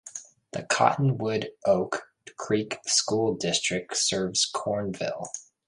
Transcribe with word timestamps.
The 0.53 0.63
Cottonwood-Oak 0.63 2.11
Creek 2.35 2.79
School 2.87 3.35
District 3.35 3.95
serves 3.95 4.51
Cornville. 4.51 5.27